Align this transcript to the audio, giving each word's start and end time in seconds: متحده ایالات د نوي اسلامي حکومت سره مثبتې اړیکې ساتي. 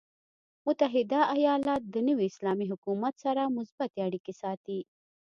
متحده 0.65 1.19
ایالات 1.35 1.83
د 1.93 1.95
نوي 2.07 2.25
اسلامي 2.31 2.65
حکومت 2.71 3.13
سره 3.25 3.53
مثبتې 3.57 3.99
اړیکې 4.07 4.33
ساتي. 4.41 4.79